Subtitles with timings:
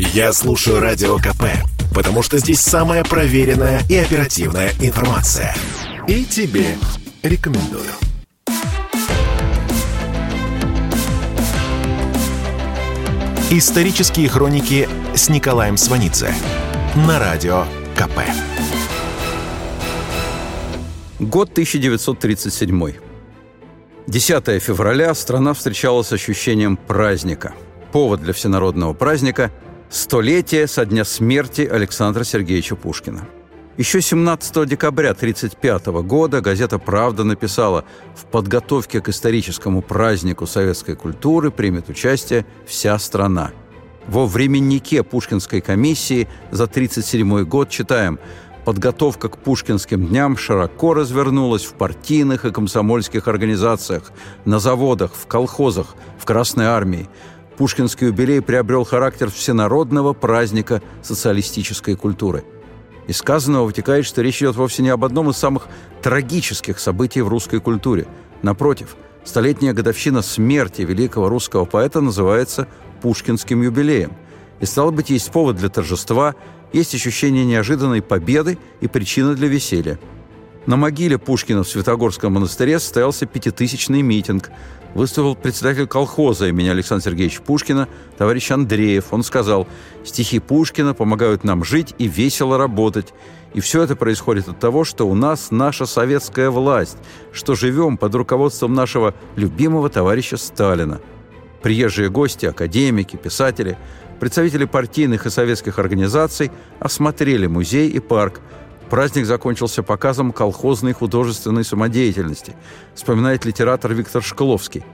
[0.00, 1.42] Я слушаю Радио КП,
[1.92, 5.56] потому что здесь самая проверенная и оперативная информация.
[6.06, 6.76] И тебе
[7.24, 7.90] рекомендую.
[13.50, 16.32] Исторические хроники с Николаем Сванидзе
[16.94, 17.64] на Радио
[17.96, 18.20] КП.
[21.18, 22.92] Год 1937.
[24.06, 27.52] 10 февраля страна встречала с ощущением праздника.
[27.90, 29.50] Повод для всенародного праздника–
[29.90, 33.26] столетие со дня смерти Александра Сергеевича Пушкина.
[33.76, 37.84] Еще 17 декабря 1935 года газета «Правда» написала
[38.16, 43.52] «В подготовке к историческому празднику советской культуры примет участие вся страна».
[44.08, 48.18] Во временнике Пушкинской комиссии за 1937 год читаем–
[48.68, 54.12] Подготовка к пушкинским дням широко развернулась в партийных и комсомольских организациях,
[54.44, 57.08] на заводах, в колхозах, в Красной армии.
[57.58, 62.44] Пушкинский юбилей приобрел характер всенародного праздника социалистической культуры.
[63.08, 65.66] Из сказанного вытекает, что речь идет вовсе не об одном из самых
[66.02, 68.06] трагических событий в русской культуре.
[68.42, 72.68] Напротив, столетняя годовщина смерти великого русского поэта называется
[73.02, 74.12] «Пушкинским юбилеем».
[74.60, 76.34] И, стало быть, есть повод для торжества–
[76.72, 79.98] есть ощущение неожиданной победы и причина для веселья.
[80.66, 84.50] На могиле Пушкина в Святогорском монастыре состоялся пятитысячный митинг.
[84.94, 89.06] Выступил председатель колхоза имени Александра Сергеевича Пушкина, товарищ Андреев.
[89.12, 89.68] Он сказал,
[90.04, 93.12] стихи Пушкина помогают нам жить и весело работать.
[93.54, 96.98] И все это происходит от того, что у нас наша советская власть,
[97.32, 101.00] что живем под руководством нашего любимого товарища Сталина.
[101.62, 103.78] Приезжие гости, академики, писатели–
[104.20, 108.40] Представители партийных и советских организаций осмотрели музей и парк.
[108.90, 112.54] Праздник закончился показом колхозной художественной самодеятельности,
[112.94, 114.84] вспоминает литератор Виктор Шкловский.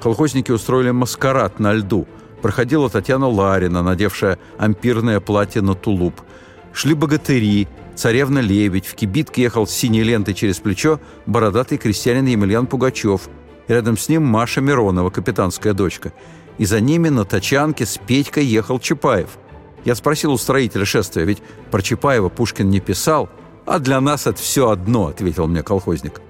[0.00, 2.06] Колхозники устроили маскарад на льду.
[2.42, 6.20] Проходила Татьяна Ларина, надевшая ампирное платье на тулуп.
[6.72, 12.66] Шли богатыри, царевна Лебедь, в кибитке ехал с синей лентой через плечо бородатый крестьянин Емельян
[12.66, 13.28] Пугачев.
[13.68, 16.12] рядом с ним Маша Миронова, капитанская дочка–
[16.58, 19.38] и за ними на тачанке с Петькой ехал Чапаев.
[19.84, 23.28] Я спросил у строителя шествия, ведь про Чапаева Пушкин не писал,
[23.66, 26.20] а для нас это все одно, ответил мне колхозник.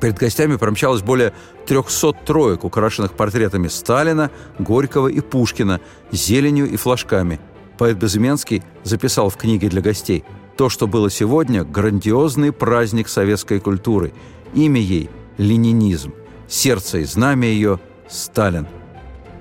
[0.00, 1.32] Перед гостями промчалось более
[1.66, 5.80] 300 троек, украшенных портретами Сталина, Горького и Пушкина,
[6.10, 7.40] зеленью и флажками.
[7.78, 10.24] Поэт Безыменский записал в книге для гостей
[10.56, 14.12] «То, что было сегодня– грандиозный праздник советской культуры.
[14.54, 16.12] Имя ей– ленинизм.
[16.48, 18.66] Сердце и знамя ее– Сталин».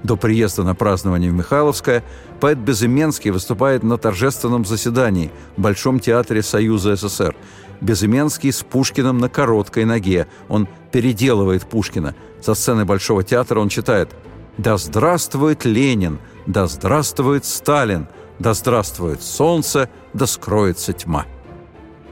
[0.04, 2.04] До приезда на празднование в Михайловское
[2.40, 7.36] поэт Безыменский выступает на торжественном заседании в Большом театре Союза СССр.
[7.82, 10.28] Безыменский с Пушкиным на короткой ноге.
[10.50, 12.16] Он переделывает Пушкина.
[12.42, 14.10] Со сцены Большого театра он читает
[14.58, 16.20] «Да здравствует Ленин!
[16.48, 18.08] Да здравствует Сталин!
[18.40, 19.90] Да здравствует солнце!
[20.14, 21.26] Да скроется тьма!»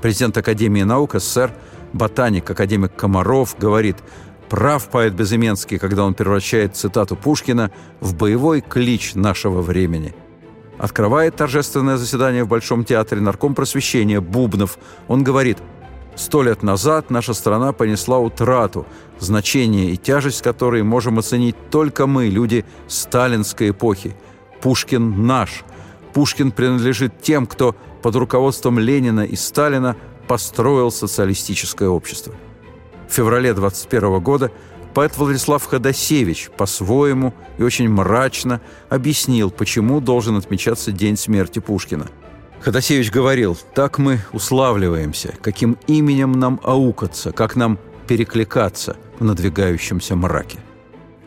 [0.01, 1.51] Президент Академии наук СССР,
[1.93, 3.97] ботаник, академик Комаров говорит–
[4.49, 10.15] Прав поэт Безыменский, когда он превращает цитату Пушкина в боевой клич нашего времени.
[10.79, 14.79] Открывает торжественное заседание в Большом театре нарком просвещения Бубнов.
[15.07, 15.59] Он говорит,
[16.15, 18.87] «Сто лет назад наша страна понесла утрату,
[19.19, 24.15] значение и тяжесть которой можем оценить только мы, люди сталинской эпохи.
[24.61, 25.63] Пушкин наш.
[26.13, 29.95] Пушкин принадлежит тем, кто под руководством Ленина и Сталина
[30.27, 32.33] построил социалистическое общество»
[33.09, 34.51] в феврале 21 года
[34.93, 42.07] поэт Владислав Ходосевич по-своему и очень мрачно объяснил, почему должен отмечаться день смерти Пушкина.
[42.61, 50.59] Ходосевич говорил, «Так мы уславливаемся, каким именем нам аукаться, как нам перекликаться в надвигающемся мраке».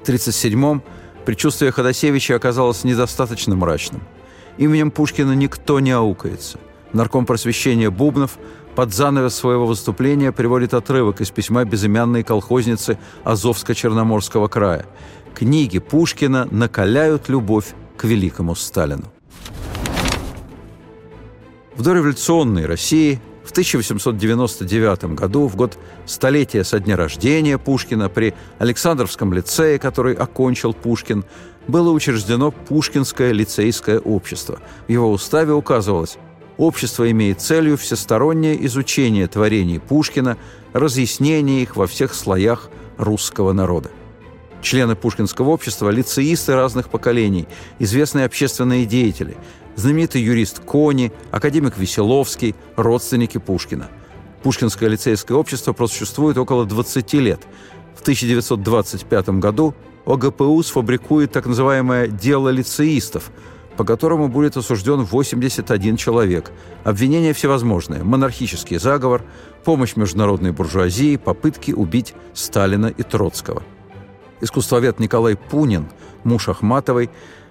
[0.02, 0.82] В 1937-м
[1.24, 4.02] предчувствие Ходосевича оказалось недостаточно мрачным.
[4.58, 6.58] Именем Пушкина никто не аукается.
[6.92, 8.38] Нарком просвещения Бубнов–
[8.74, 14.86] под занавес своего выступления приводит отрывок из письма безымянной колхозницы Азовско-Черноморского края.
[15.34, 19.12] Книги Пушкина накаляют любовь к великому Сталину.
[21.76, 29.32] В дореволюционной России в 1899 году, в год столетия со дня рождения Пушкина, при Александровском
[29.32, 31.24] лицее, который окончил Пушкин,
[31.68, 34.58] было учреждено Пушкинское лицейское общество.
[34.86, 36.16] В его уставе указывалось–
[36.58, 40.36] Общество имеет целью всестороннее изучение творений Пушкина,
[40.72, 43.90] разъяснение их во всех слоях русского народа.
[44.60, 47.48] Члены Пушкинского общества– лицеисты разных поколений,
[47.80, 49.36] известные общественные деятели,
[49.74, 53.88] знаменитый юрист Кони, академик Веселовский, родственники Пушкина.
[54.42, 57.40] Пушкинское лицейское общество просуществует около 20 лет.
[57.96, 59.74] В 1925 году
[60.06, 63.30] ОГПУ сфабрикует так называемое «дело лицеистов»,
[63.76, 66.52] по которому будет осужден 81 человек.
[66.84, 68.02] Обвинения всевозможные.
[68.02, 69.22] Монархический заговор,
[69.64, 73.62] помощь международной буржуазии, попытки убить Сталина и Троцкого.
[74.40, 75.86] Искусствовед Николай Пунин,
[76.24, 77.10] муж Ахматовой,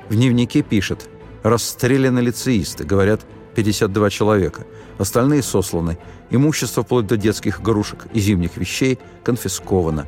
[0.10, 1.10] в дневнике пишет
[1.44, 3.22] «Расстреляны лицеисты, говорят,
[3.56, 4.66] 52 человека.
[4.98, 5.98] Остальные сосланы.
[6.30, 10.06] Имущество вплоть до детских игрушек и зимних вещей конфисковано.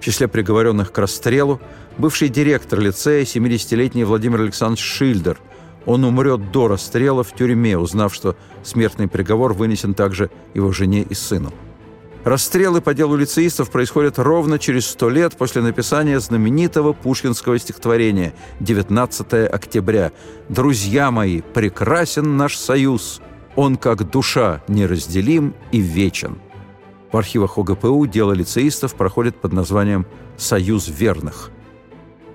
[0.00, 1.60] В числе приговоренных к расстрелу
[2.02, 5.38] бывший директор лицея 70-летний Владимир Александрович Шильдер.
[5.86, 8.34] Он умрет до расстрела в тюрьме, узнав, что
[8.64, 11.52] смертный приговор вынесен также его жене и сыну.
[12.24, 19.46] Расстрелы по делу лицеистов происходят ровно через сто лет после написания знаменитого пушкинского стихотворения «19
[19.46, 20.10] октября».
[20.48, 23.20] «Друзья мои, прекрасен наш союз,
[23.54, 26.38] он как душа неразделим и вечен».
[27.12, 30.04] В архивах ОГПУ дело лицеистов проходит под названием
[30.36, 31.52] «Союз верных».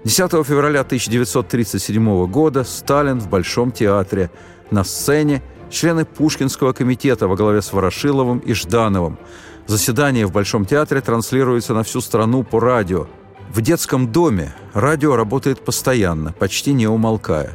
[0.03, 4.31] 10 февраля 1937 года Сталин в Большом театре.
[4.71, 9.17] На сцене члены Пушкинского комитета во главе с Ворошиловым и Ждановым–
[9.67, 13.07] Заседание в Большом театре транслируется на всю страну по радио.
[13.53, 17.53] В детском доме радио работает постоянно, почти не умолкая.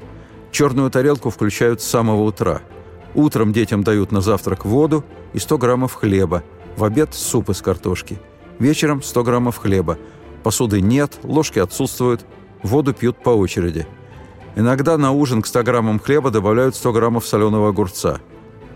[0.50, 2.60] Черную тарелку включают с самого утра.
[3.14, 6.42] Утром детям дают на завтрак воду и 100 граммов хлеба.
[6.76, 8.20] В обед суп из картошки.
[8.58, 9.96] Вечером 100 граммов хлеба.
[10.42, 12.24] Посуды нет, ложки отсутствуют.
[12.62, 13.86] Воду пьют по очереди.
[14.56, 18.20] Иногда на ужин к 100 граммам хлеба добавляют 100 граммов соленого огурца.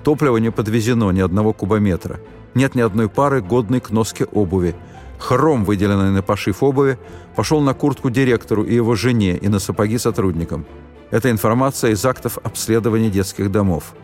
[0.04, 2.20] Топливо не подвезено ни одного кубометра–
[2.56, 4.74] нет ни одной пары, годной к носке обуви.
[5.18, 6.98] Хром, выделенный на пошив обуви,
[7.36, 10.64] пошел на куртку директору и его жене и на сапоги сотрудникам.
[11.10, 13.94] Это информация из актов обследования детских домов.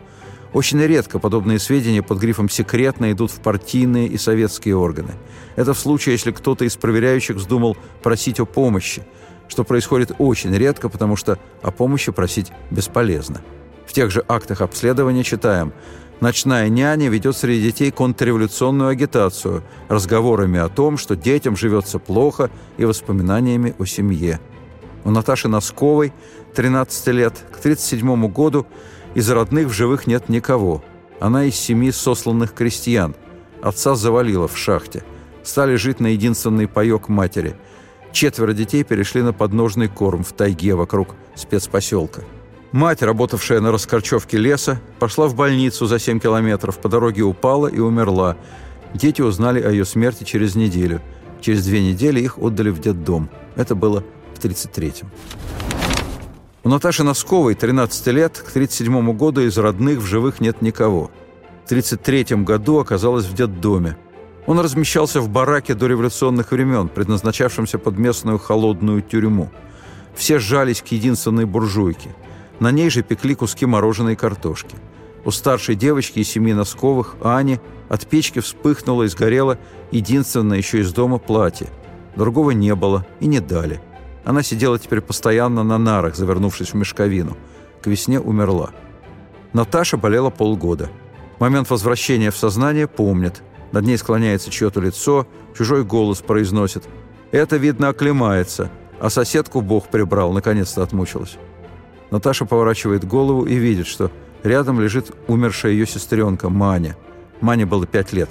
[0.53, 5.13] Очень редко подобные сведения под грифом «секретно» идут в партийные и советские органы.
[5.55, 9.03] Это в случае, если кто-то из проверяющих вздумал просить о помощи,
[9.47, 13.41] что происходит очень редко, потому что о помощи просить бесполезно.
[13.87, 15.73] В тех же актах обследования читаем–
[16.23, 22.85] Ночная няня ведет среди детей контрреволюционную агитацию, разговорами о том, что детям живется плохо и
[22.85, 24.39] воспоминаниями о семье.
[25.03, 26.13] У Наташи Носковой,
[26.55, 28.65] 13 лет, к 37 году
[29.15, 30.83] из родных в живых нет никого.
[31.19, 33.15] Она из семьи сосланных крестьян.
[33.61, 35.03] Отца завалило в шахте.
[35.43, 37.55] Стали жить на единственный паёк матери.
[38.11, 42.23] Четверо детей перешли на подножный корм в тайге вокруг спецпоселка.
[42.71, 47.79] Мать, работавшая на раскорчевке леса, пошла в больницу за 7 километров, по дороге упала и
[47.79, 48.35] умерла.
[48.95, 51.01] Дети узнали о ее смерти через неделю.
[51.39, 53.29] Через две недели их отдали в детдом.
[53.55, 55.09] Это было в 33-м.
[56.63, 61.11] У Наташи Носковой, 13 лет, к 37 году из родных в живых нет никого.
[61.65, 63.97] В 33 году оказалась в детдоме.
[64.45, 69.49] Он размещался в бараке до революционных времен, предназначавшемся под местную холодную тюрьму.
[70.15, 72.09] Все сжались к единственной буржуйке–
[72.59, 74.77] на ней же пекли куски мороженой картошки.
[75.25, 77.59] У старшей девочки из семьи Носковых, Ани,
[77.89, 79.57] от печки вспыхнуло и сгорело
[79.91, 81.67] единственное еще из дома платье.
[82.15, 83.81] Другого не было и не дали.
[84.25, 87.37] Она сидела теперь постоянно на нарах, завернувшись в мешковину.
[87.81, 88.71] К весне умерла.
[89.51, 90.89] Наташа болела полгода.
[91.39, 93.43] Момент возвращения в сознание помнит.
[93.71, 95.27] Над ней склоняется чье-то лицо,
[95.57, 96.83] чужой голос произносит.
[97.31, 101.37] «Это, видно, оклемается, а соседку Бог прибрал, наконец-то отмучилась».
[102.11, 104.11] Наташа поворачивает голову и видит, что
[104.43, 106.95] рядом лежит умершая ее сестренка Маня.
[107.41, 108.29] Мане было пять лет.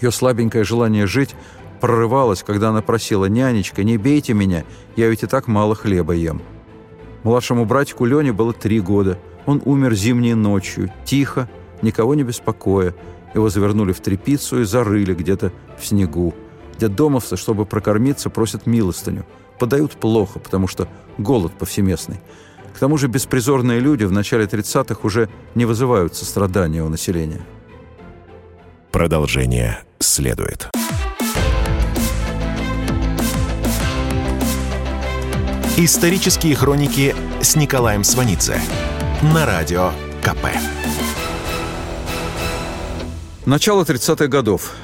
[0.00, 1.34] Ее слабенькое желание жить
[1.80, 4.64] прорывалось, когда она просила «Нянечка, не бейте меня,
[4.96, 6.42] я ведь и так мало хлеба ем».
[7.22, 9.18] Младшему братику Лене было три года.
[9.46, 11.48] Он умер зимней ночью, тихо,
[11.82, 12.94] никого не беспокоя.
[13.34, 16.34] Его завернули в тряпицу и зарыли где-то в снегу.
[16.78, 19.26] Детдомовцы, чтобы прокормиться, просят милостыню.
[19.58, 22.20] Подают плохо, потому что голод повсеместный.
[22.74, 27.40] К тому же беспризорные люди в начале 30-х уже не вызывают сострадания у населения.
[28.92, 30.70] Продолжение следует.
[35.80, 38.60] Исторические хроники с Николаем Сванидзе
[39.32, 40.48] на радио КП.
[43.46, 44.74] Начало 30-х годов.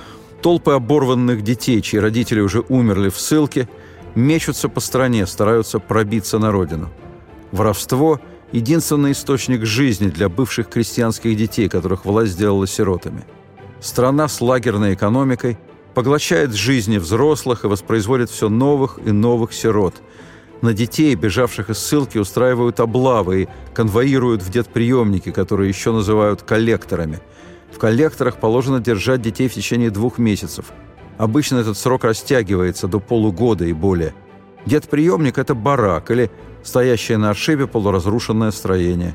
[0.41, 3.69] Толпы оборванных детей, чьи родители уже умерли в ссылке,
[4.15, 6.91] мечутся по стране, стараются пробиться на родину–
[7.55, 8.21] Воровство–
[8.53, 13.25] единственный источник жизни для бывших крестьянских детей, которых власть сделала сиротами.
[13.81, 15.57] Страна с лагерной экономикой
[15.95, 19.95] поглощает жизни взрослых и воспроизводит все новых и новых сирот.
[20.63, 27.21] На детей, бежавших из ссылки, устраивают облавы и конвоируют в детприемники, которые еще называют коллекторами.
[27.73, 30.67] В коллекторах положено держать детей в течение двух месяцев.
[31.19, 34.15] Обычно этот срок растягивается до полугода и более–
[34.67, 36.31] Дед-приемник– это барак или
[36.63, 39.15] стоящее на отшибе полуразрушенное строение.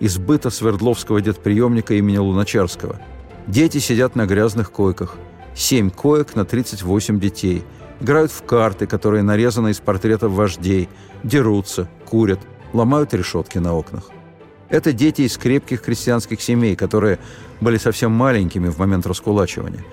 [0.00, 3.00] Избыто Свердловского дед-приемника имени Луначарского.
[3.46, 5.16] Дети сидят на грязных койках.
[5.54, 7.62] Семь коек на 38 детей.
[8.00, 10.88] Играют в карты, которые нарезаны из портретов вождей.
[11.22, 12.40] Дерутся, курят,
[12.72, 14.10] ломают решетки на окнах.
[14.68, 17.18] Это дети из крепких крестьянских семей, которые
[17.60, 19.84] были совсем маленькими в момент раскулачивания.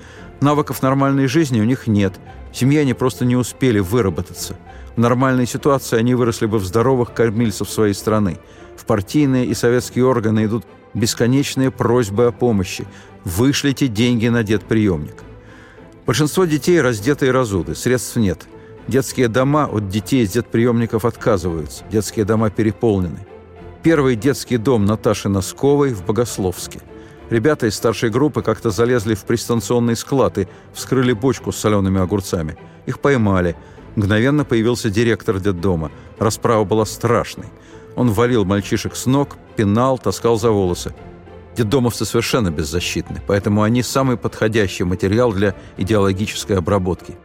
[0.42, 2.14] Навыков нормальной жизни у них нет.
[2.52, 4.58] Семьи они просто не успели выработаться.
[4.96, 8.40] В нормальной ситуации они выросли бы в здоровых кормильцев своей страны.
[8.76, 12.86] В партийные и советские органы идут бесконечные просьбы о помощи.
[13.24, 15.24] Вышлите деньги на детприемник.
[16.06, 18.42] Большинство детей раздеты и разуды, средств нет.
[18.90, 21.86] Детские дома от детей из детприемников отказываются.
[21.90, 23.26] Детские дома переполнены.
[23.84, 26.82] Первый детский дом Наташи Носковой в Богословске.
[27.30, 32.58] Ребята из старшей группы как-то залезли в пристанционный склад и вскрыли бочку с солеными огурцами.
[32.86, 33.56] Их поймали.
[33.96, 35.90] Мгновенно появился директор детдома.
[36.20, 37.48] Расправа была страшной.
[37.96, 40.94] Он валил мальчишек с ног, пинал, таскал за волосы.
[41.56, 47.16] Детдомовцы совершенно беззащитны, поэтому они самый подходящий материал для идеологической обработки.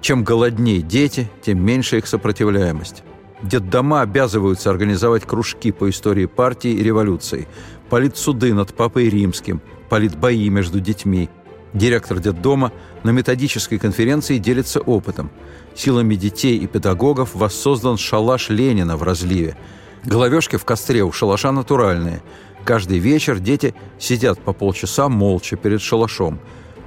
[0.00, 3.02] Чем голоднее дети, тем меньше их сопротивляемость.
[3.42, 7.48] Детдома обязываются организовать кружки по истории партии и революции,
[7.88, 11.28] политсуды над Папой Римским, политбои между детьми.
[11.72, 15.30] Директор детдома на методической конференции делится опытом.
[15.74, 19.56] Силами детей и педагогов воссоздан шалаш Ленина в разливе.
[20.04, 22.22] Головешки в костре у шалаша натуральные.
[22.64, 26.38] Каждый вечер дети сидят по полчаса молча перед шалашом.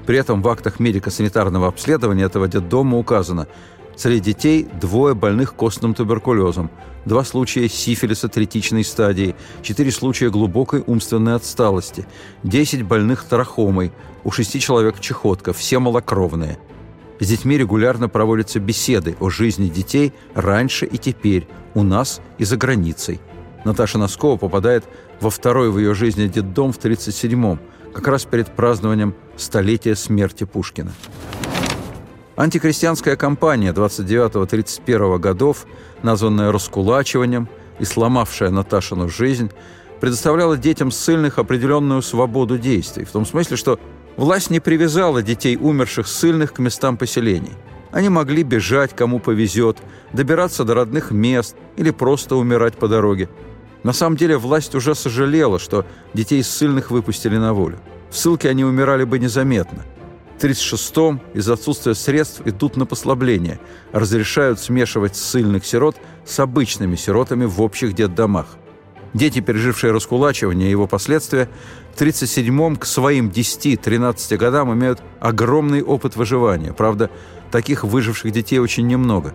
[0.06, 3.48] При этом в актах медико-санитарного обследования этого детдома указано–
[3.96, 6.70] Среди детей двое больных костным туберкулезом,
[7.06, 12.06] два случая сифилиса третичной стадии, четыре случая глубокой умственной отсталости,
[12.44, 13.94] десять больных трахомой,
[14.26, 16.60] у шести человек чехотка, все малокровные.
[17.22, 22.58] С детьми регулярно проводятся беседы о жизни детей раньше и теперь, у нас и за
[22.58, 23.22] границей.
[23.64, 24.84] Наташа Носкова попадает
[25.22, 27.60] во второй в ее жизни детдом в 1937-м,
[27.94, 30.92] как раз перед празднованием столетия смерти Пушкина.
[32.36, 35.66] Антикрестьянская кампания 29-31 годов,
[36.04, 37.48] названная «раскулачиванием»
[37.80, 39.52] и сломавшая Наташину жизнь,
[40.02, 43.80] предоставляла детям ссыльных определенную свободу действий, в том смысле, что
[44.18, 47.54] власть не привязала детей умерших ссыльных к местам поселений.
[47.92, 49.78] Они могли бежать, кому повезет,
[50.12, 53.30] добираться до родных мест или просто умирать по дороге.
[53.86, 57.80] На самом деле власть уже сожалела, что детей ссыльных выпустили на волю.
[58.10, 59.86] В ссылке они умирали бы незаметно–
[60.38, 63.60] в 1936-м из отсутствия средств идут на послабление,
[63.94, 68.58] разрешают смешивать ссыльных сирот с обычными сиротами в общих детдомах.
[69.14, 71.48] Дети, пережившие раскулачивание и его последствия,
[71.96, 76.74] в 1937-м к своим 10-13 годам имеют огромный опыт выживания.
[76.74, 77.10] Правда,
[77.50, 79.34] таких выживших детей очень немного.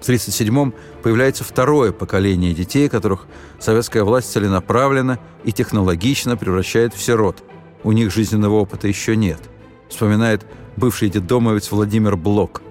[0.00, 3.26] В 1937-м появляется второе поколение детей, которых
[3.58, 7.42] советская власть целенаправленно и технологично превращает в сирот.
[7.82, 9.40] У них жизненного опыта еще нет–
[9.88, 12.62] вспоминает бывший детдомовец Владимир Блок.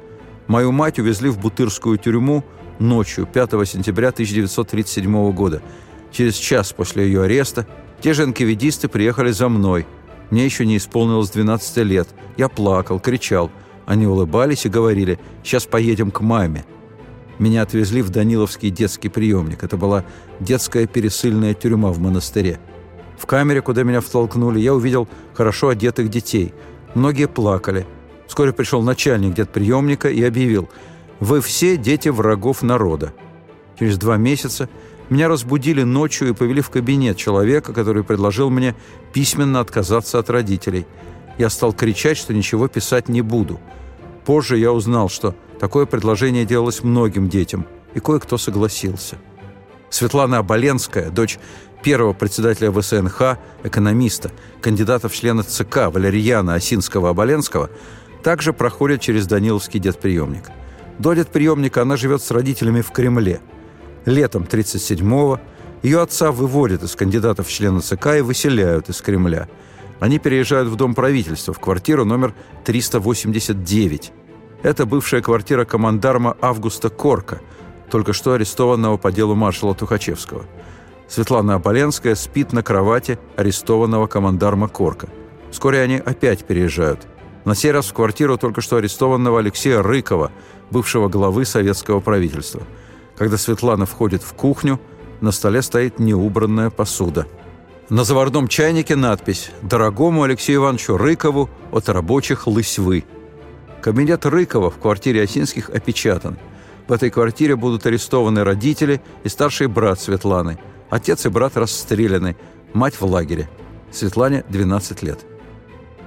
[0.48, 2.44] «Мою мать увезли в Бутырскую тюрьму
[2.80, 5.62] ночью 5 сентября 1937 года.
[6.12, 7.68] Через час после ее ареста
[8.02, 9.86] те же энкавидисты приехали за мной.
[10.30, 12.08] Мне еще не исполнилось 12 лет.
[12.38, 13.52] Я плакал, кричал.
[13.86, 16.66] Они улыбались и говорили «Сейчас поедем к маме».
[17.40, 19.64] Меня отвезли в Даниловский детский приемник.
[19.64, 20.04] Это была
[20.40, 22.60] детская пересыльная тюрьма в монастыре.
[23.18, 26.54] В камере, куда меня втолкнули, я увидел хорошо одетых детей–
[26.98, 27.86] Многие плакали.
[28.28, 30.68] Вскоре пришел начальник детприемника и объявил
[31.20, 33.14] «Вы все дети врагов народа».
[33.78, 34.68] Через два месяца
[35.10, 38.76] меня разбудили ночью и повели в кабинет человека, который предложил мне
[39.14, 40.88] письменно отказаться от родителей.
[41.38, 43.60] Я стал кричать, что ничего писать не буду.
[44.26, 49.18] Позже я узнал, что такое предложение делалось многим детям, и кое-кто согласился.
[49.90, 51.40] Светлана Оболенская, дочь
[51.84, 57.70] первого председателя ВСНХ, экономиста, кандидата в члены ЦК Валерьяна Осинского-Оболенского,
[58.24, 60.50] также проходит через Даниловский детприемник.
[61.00, 63.40] До детприемника она живет с родителями в Кремле.
[64.06, 65.40] Летом 1937-го
[65.84, 69.48] ее отца выводят из кандидатов в члены ЦК и выселяют из Кремля.
[70.00, 72.34] Они переезжают в Дом правительства, в квартиру номер
[72.66, 74.12] 389.
[74.64, 77.42] Это бывшая квартира командарма Августа Корка,
[77.90, 80.46] только что арестованного по делу маршала Тухачевского–
[81.08, 85.08] Светлана Оболенская спит на кровати арестованного командарма Корка.
[85.52, 87.08] Вскоре они опять переезжают.
[87.46, 90.32] На сей раз в квартиру только что арестованного Алексея Рыкова,
[90.70, 92.62] бывшего главы советского правительства.
[93.16, 94.82] Когда Светлана входит в кухню,
[95.22, 97.26] на столе стоит неубранная посуда.
[97.90, 103.06] На заварном чайнике надпись «Дорогому Алексею Ивановичу Рыкову от рабочих Лысьвы».
[103.88, 106.38] Кабинет Рыкова в квартире Осинских опечатан.
[106.90, 110.60] В этой квартире будут арестованы родители и старший брат Светланы.
[110.90, 112.36] Отец и брат расстреляны,
[112.74, 113.50] мать в лагере.
[113.90, 115.20] Светлане 12 лет.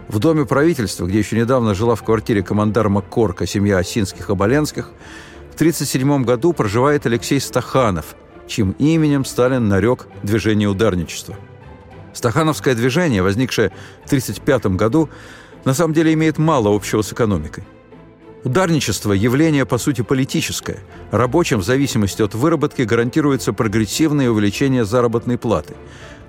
[0.09, 4.91] В доме правительства, где еще недавно жила в квартире командарма Корка семья Осинских-Оболенских,
[5.51, 8.15] в 1937 году проживает Алексей Стаханов,
[8.47, 11.35] чьим именем Сталин нарек движение ударничества.
[12.13, 13.71] Стахановское движение, возникшее
[14.03, 15.09] в 1935 году,
[15.65, 17.65] на самом деле имеет мало общего с экономикой.
[18.43, 20.79] Ударничество– явление, по сути, политическое.
[21.11, 25.75] Рабочим в зависимости от выработки гарантируется прогрессивное увеличение заработной платы.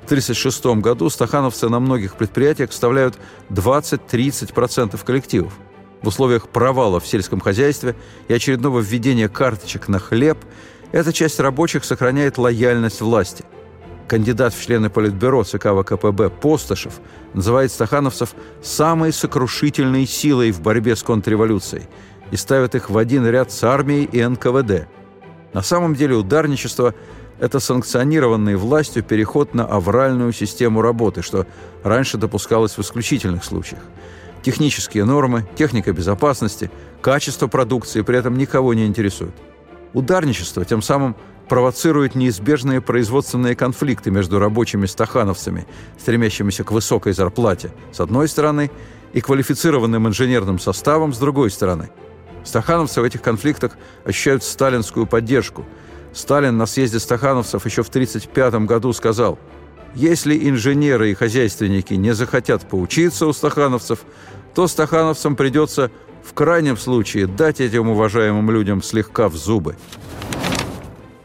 [0.01, 3.17] В 1936 году стахановцы на многих предприятиях составляют
[3.49, 5.53] 20-30% коллективов.
[6.01, 7.95] В условиях провала в сельском хозяйстве
[8.27, 10.37] и очередного введения карточек на хлеб
[10.91, 13.45] эта часть рабочих сохраняет лояльность власти.
[14.11, 16.99] Кандидат в члены Политбюро ЦК ВКПБ Постышев
[17.33, 21.87] называет стахановцев самой сокрушительной силой в борьбе с контрреволюцией
[22.29, 24.89] и ставит их в один ряд с армией и НКВД.
[25.53, 26.93] На самом деле ударничество–
[27.39, 31.47] это санкционированный властью переход на авральную систему работы, что
[31.81, 33.81] раньше допускалось в исключительных случаях.
[34.41, 36.69] Технические нормы, техника безопасности,
[37.01, 39.35] качество продукции при этом никого не интересуют.
[39.93, 41.15] Ударничество тем самым
[41.51, 45.67] провоцирует неизбежные производственные конфликты между рабочими стахановцами,
[45.99, 48.71] стремящимися к высокой зарплате, с одной стороны,
[49.11, 51.89] и квалифицированным инженерным составом, с другой стороны.
[52.45, 53.73] Стахановцы в этих конфликтах
[54.05, 55.65] ощущают сталинскую поддержку.
[56.13, 59.37] Сталин на съезде стахановцев еще в 1935 году сказал,
[59.93, 63.99] «Если инженеры и хозяйственники не захотят поучиться у стахановцев,
[64.55, 65.91] то стахановцам придется
[66.23, 69.75] в крайнем случае дать этим уважаемым людям слегка в зубы».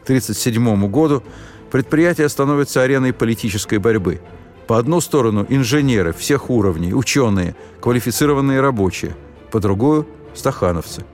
[0.07, 1.21] 1937 году
[1.69, 4.21] предприятие становится ареной политической борьбы.
[4.65, 9.17] По одну сторону инженеры всех уровней, ученые, квалифицированные рабочие,
[9.51, 11.05] по другую– стахановцы.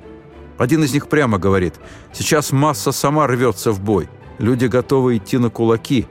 [0.60, 1.74] Один из них прямо говорит,
[2.14, 6.04] сейчас масса сама рвется в бой, люди готовы идти на кулаки.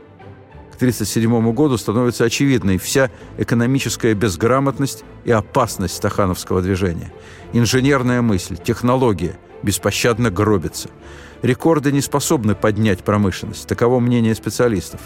[0.73, 7.12] К 1937 году становится очевидной вся экономическая безграмотность и опасность стахановского движения.
[7.53, 10.90] Инженерная мысль, технология беспощадно гробится–
[11.42, 13.66] Рекорды не способны поднять промышленность.
[13.66, 15.00] Таково мнение специалистов.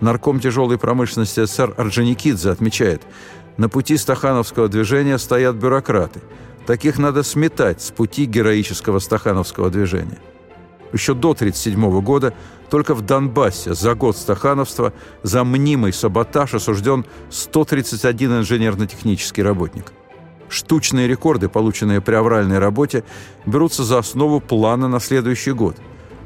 [0.00, 3.02] Нарком тяжелой промышленности СССР Орджоникидзе отмечает,
[3.58, 6.20] на пути стахановского движения стоят бюрократы.
[6.66, 10.18] Таких надо сметать с пути героического стахановского движения.
[10.94, 12.32] Еще до 1937 года
[12.70, 19.92] только в Донбассе за год стахановства за мнимый саботаж осужден 131 инженерно-технический работник–
[20.52, 23.04] Штучные рекорды, полученные при авральной работе,
[23.46, 25.78] берутся за основу плана на следующий год.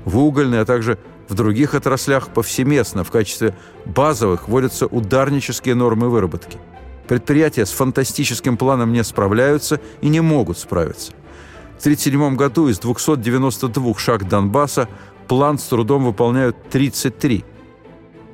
[0.05, 6.59] В угольной, а также в других отраслях повсеместно в качестве базовых вводятся ударнические нормы выработки.
[7.07, 11.13] Предприятия с фантастическим планом не справляются и не могут справиться.
[11.77, 14.89] В 1937 году из 292 шаг Донбасса
[15.29, 17.45] план с трудом выполняют 33.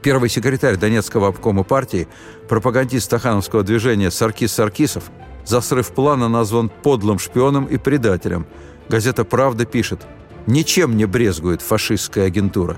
[0.01, 2.09] Первый секретарь Донецкого обкома партии,
[2.49, 5.11] пропагандист Стахановского движения Саркис Саркисов–
[5.45, 8.47] за срыв плана назван подлым шпионом и предателем.
[8.89, 10.07] Газета «Правда» пишет
[10.47, 12.77] «Ничем не брезгует фашистская агентура».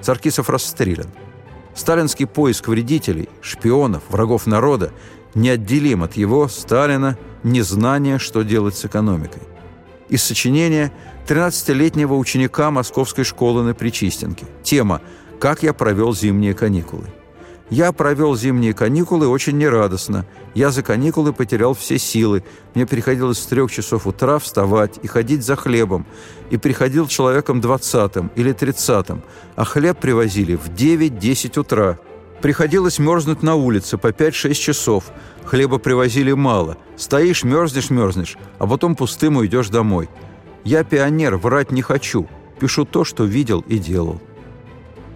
[0.00, 1.08] Царкисов расстрелян.
[1.74, 4.92] Сталинский поиск вредителей, шпионов, врагов народа
[5.34, 9.42] неотделим от его, Сталина, незнания, что делать с экономикой.
[10.08, 10.92] Из сочинения
[11.26, 14.46] 13-летнего ученика Московской школы на Причистенке.
[14.62, 15.02] Тема
[15.38, 17.06] «Как я провел зимние каникулы».
[17.70, 20.24] Я провел зимние каникулы очень нерадостно.
[20.54, 22.42] Я за каникулы потерял все силы.
[22.74, 26.06] Мне приходилось с трех часов утра вставать и ходить за хлебом.
[26.50, 29.22] И приходил человеком двадцатым или тридцатым,
[29.54, 31.98] а хлеб привозили в 9-10 утра.
[32.40, 35.04] Приходилось мерзнуть на улице по 5-6 часов.
[35.44, 36.78] Хлеба привозили мало.
[36.96, 40.08] Стоишь, мерзнешь, мерзнешь, а потом пустым уйдешь домой.
[40.64, 42.28] Я пионер, врать не хочу.
[42.60, 44.20] Пишу то, что видел и делал.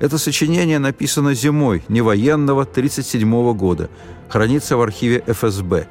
[0.03, 3.89] Это сочинение написано зимой невоенного 1937 года,
[4.29, 5.87] хранится в архиве ФСБ.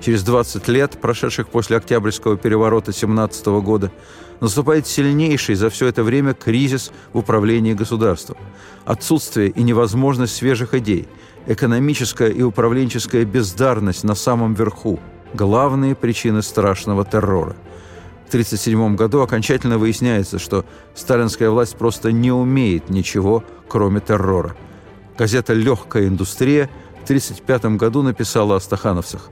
[0.00, 3.90] Через 20 лет, прошедших после Октябрьского переворота 17 года,
[4.40, 8.36] наступает сильнейший за все это время кризис в управлении государством.
[8.84, 11.08] Отсутствие и невозможность свежих идей,
[11.48, 15.00] экономическая и управленческая бездарность на самом верху–
[15.34, 17.56] главные причины страшного террора–
[18.28, 20.64] 1937 году окончательно выясняется, что
[20.94, 24.54] сталинская власть просто не умеет ничего, кроме террора.
[25.16, 29.30] Газета «Легкая индустрия» в 1935 году написала о стахановцах.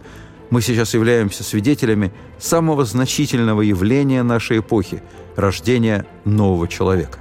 [0.51, 5.03] «Мы сейчас являемся свидетелями самого значительного явления нашей эпохи–
[5.37, 7.19] рождения нового человека».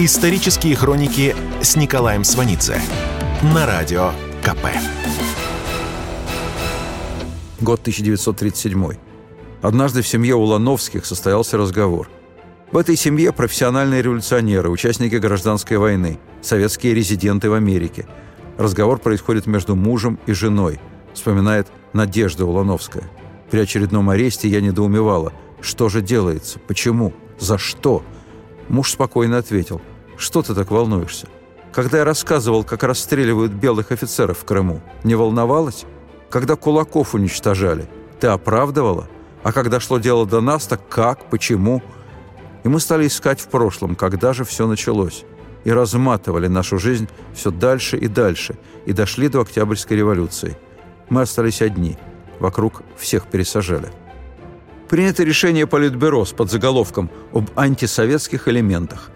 [0.00, 2.80] Исторические хроники с Николаем Сванидзе
[3.42, 4.97] на радио КП.
[7.60, 8.92] Год 1937.
[9.62, 12.08] Однажды в семье Улановских состоялся разговор.
[12.70, 18.06] В этой семье профессиональные революционеры, участники гражданской войны, советские резиденты в Америке.
[18.58, 20.78] Разговор происходит между мужем и женой,
[21.14, 23.10] вспоминает Надежда Улановская.
[23.50, 25.32] При очередном аресте я недоумевала.
[25.60, 26.60] Что же делается?
[26.60, 27.12] Почему?
[27.40, 28.04] За что?
[28.68, 29.80] Муж спокойно ответил.
[30.16, 31.26] Что ты так волнуешься?
[31.72, 35.86] Когда я рассказывал, как расстреливают белых офицеров в Крыму, не волновалась?
[36.30, 37.88] Когда кулаков уничтожали,
[38.20, 39.08] ты оправдывала?
[39.42, 41.82] А когда шло дело до нас, так как, почему?
[42.64, 45.24] И мы стали искать в прошлом, когда же все началось.
[45.64, 50.56] И разматывали нашу жизнь все дальше и дальше, и дошли до Октябрьской революции.
[51.08, 51.96] Мы остались одни.
[52.40, 53.88] Вокруг всех пересажали.
[54.88, 59.10] Принято решение Политбюро с подзаголовком об антисоветских элементах.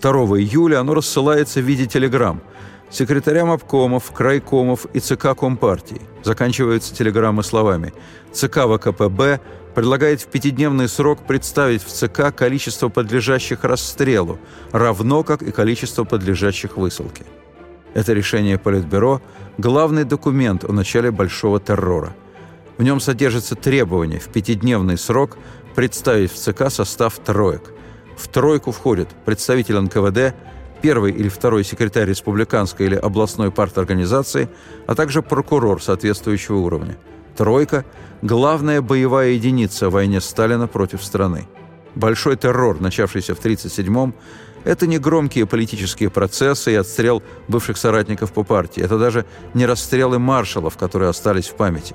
[0.00, 2.40] 2 июля оно рассылается в виде телеграмм–
[2.90, 6.00] секретарям обкомов, крайкомов и ЦК Компартии.
[6.22, 7.92] Заканчиваются телеграммы словами
[8.32, 9.40] «ЦК ВКПБ
[9.74, 14.38] предлагает в пятидневный срок представить в ЦК количество подлежащих расстрелу,
[14.72, 17.24] равно как и количество подлежащих высылке».
[17.94, 19.22] Это решение Политбюро–
[19.58, 22.14] главный документ о начале Большого террора.
[22.78, 25.38] В нем содержится требование в пятидневный срок
[25.74, 27.72] представить в ЦК состав троек.
[28.18, 30.34] В тройку входит представитель НКВД–
[30.82, 34.48] первый или второй секретарь республиканской или областной парторганизации,
[34.86, 36.96] а также прокурор соответствующего уровня.
[37.36, 37.84] Тройка–
[38.22, 41.46] главная боевая единица в войне Сталина против страны.
[41.94, 44.14] Большой террор, начавшийся в 1937-м,
[44.64, 48.82] это не громкие политические процессы и отстрел бывших соратников по партии.
[48.82, 51.94] Это даже не расстрелы маршалов, которые остались в памяти.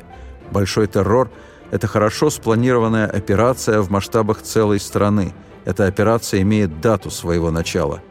[0.51, 1.29] Большой террор–
[1.71, 5.33] это хорошо спланированная операция в масштабах целой страны.
[5.65, 8.01] Эта операция имеет дату своего начала–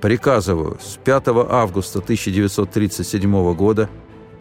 [0.00, 3.90] Приказываю с 5 августа 1937 года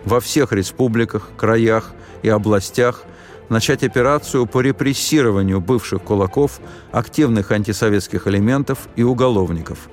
[0.05, 1.91] во всех республиках, краях
[2.23, 3.03] и областях
[3.49, 9.89] начать операцию по репрессированию бывших кулаков, активных антисоветских элементов и уголовников.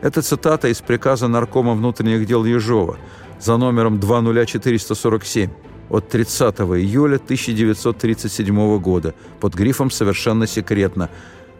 [0.00, 2.96] Это цитата из приказа Наркома внутренних дел Ежова
[3.40, 5.50] за номером 20447
[5.90, 11.10] от 30 июля 1937 года под грифом «Совершенно секретно».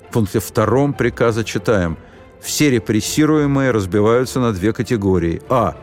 [0.08, 1.98] В пункте втором приказа читаем–
[2.44, 5.42] все репрессируемые разбиваются на две категории.
[5.48, 5.76] А.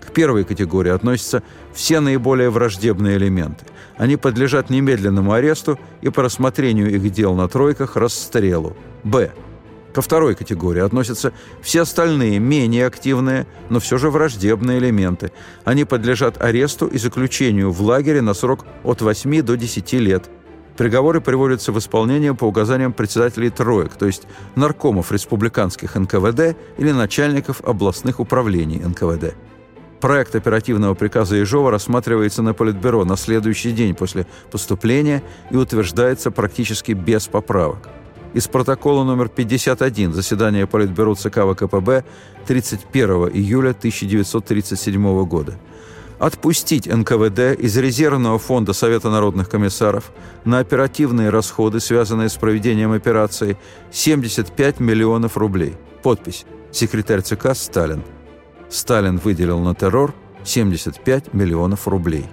[0.00, 1.42] К первой категории относятся
[1.74, 3.66] все наиболее враждебные элементы.
[3.98, 8.76] Они подлежат немедленному аресту и по рассмотрению их дел на тройках расстрелу.
[9.04, 9.32] Б.
[9.92, 15.32] Ко второй категории относятся все остальные, менее активные, но все же враждебные элементы.
[15.64, 20.30] Они подлежат аресту и заключению в лагере на срок от 8 до 10 лет–
[20.76, 24.24] Приговоры приводятся в исполнение по указаниям председателей троек, то есть
[24.56, 29.34] наркомов республиканских НКВД или начальников областных управлений НКВД.
[30.00, 36.92] Проект оперативного приказа Ежова рассматривается на Политбюро на следующий день после поступления и утверждается практически
[36.92, 37.88] без поправок.
[38.34, 42.04] Из протокола номер 51 заседания Политбюро ЦК ВКПБ
[42.46, 45.58] 31 июля 1937 года–
[46.18, 50.12] отпустить НКВД из резервного фонда Совета народных комиссаров
[50.44, 53.58] на оперативные расходы, связанные с проведением операции,
[53.92, 55.76] 75 миллионов рублей.
[56.02, 58.02] Подпись «Секретарь ЦК Сталин».
[58.68, 62.26] Сталин выделил на террор 75 миллионов рублей.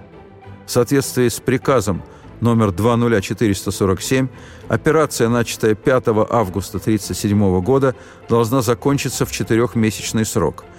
[0.65, 2.04] В соответствии с приказом
[2.39, 4.28] номер 20447
[4.69, 7.96] операция, начатая 5 августа 1937 года,
[8.30, 10.63] должна закончиться в четырехмесячный срок–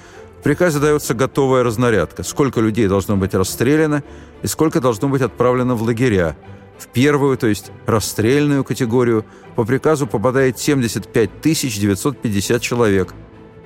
[0.44, 4.04] приказе дается готовая разнарядка, сколько людей должно быть расстреляно
[4.42, 6.36] и сколько должно быть отправлено в лагеря.
[6.78, 9.24] В первую, то есть расстрельную категорию,
[9.56, 13.14] по приказу попадает 75 950 человек.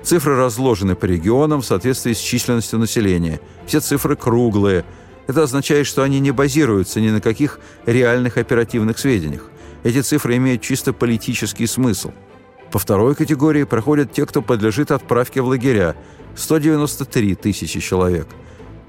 [0.03, 3.41] Цифры разложены по регионам в соответствии с численностью населения.
[3.65, 4.85] Все цифры круглые.
[5.27, 9.49] Это означает, что они не базируются ни на каких реальных оперативных сведениях.
[9.83, 12.11] Эти цифры имеют чисто политический смысл.
[12.71, 15.95] По второй категории проходят те, кто подлежит отправке в лагеря,
[16.35, 18.27] 193 тысячи человек.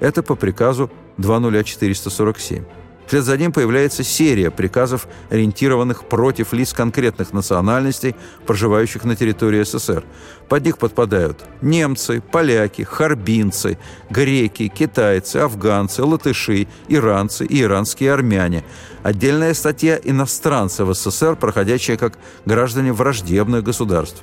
[0.00, 2.64] Это по приказу 20447.
[3.10, 8.14] Вслед за ним появляется серия приказов, ориентированных против лиц конкретных национальностей,
[8.46, 10.04] проживающих на территории СССР.
[10.48, 13.78] Под них подпадают немцы, поляки, харбинцы,
[14.10, 18.62] греки, китайцы, афганцы, латыши, иранцы и иранские армяне.
[19.02, 24.22] Отдельная статья «Иностранцы в СССР», проходящая как граждане враждебных государств.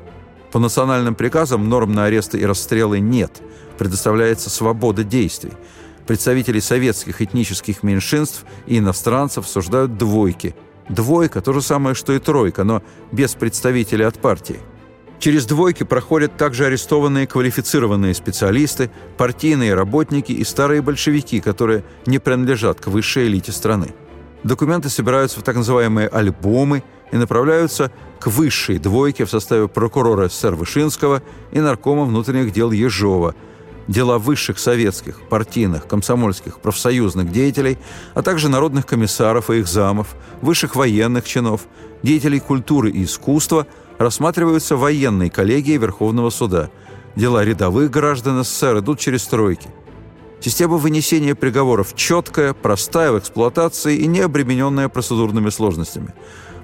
[0.53, 3.41] По национальным приказам норм на аресты и расстрелы нет.
[3.77, 5.51] Предоставляется свобода действий.
[6.07, 10.55] Представители советских этнических меньшинств и иностранцев суждают двойки.
[10.87, 14.61] Двойка– то же самое, что и тройка, но без представителей от партии.
[15.19, 22.79] Через двойки проходят также арестованные квалифицированные специалисты, партийные работники и старые большевики, которые не принадлежат
[22.79, 23.93] к высшей элите страны.
[24.43, 27.91] Документы собираются в так называемые альбомы и направляются
[28.21, 33.35] к высшей двойке в составе прокурора СССР Вышинского и наркома внутренних дел Ежова–
[33.87, 37.77] дела высших советских, партийных, комсомольских, профсоюзных деятелей,
[38.13, 41.61] а также народных комиссаров и их замов, высших военных чинов,
[42.03, 46.69] деятелей культуры и искусства рассматриваются военной коллегией Верховного суда.
[47.15, 49.69] Дела рядовых граждан СССР идут через стройки.
[50.39, 56.13] Система вынесения приговоров четкая, простая в эксплуатации и не обремененная процедурными сложностями.